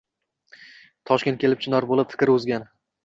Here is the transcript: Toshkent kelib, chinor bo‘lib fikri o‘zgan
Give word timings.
Toshkent 1.11 1.39
kelib, 1.45 1.61
chinor 1.67 1.87
bo‘lib 1.93 2.13
fikri 2.17 2.35
o‘zgan 2.39 2.67